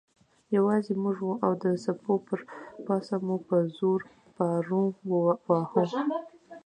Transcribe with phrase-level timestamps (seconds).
[0.57, 2.39] یوازې موږ وو او د څپو پر
[2.85, 3.99] پاسه مو په زور
[4.35, 4.83] پارو
[5.47, 5.83] واهه.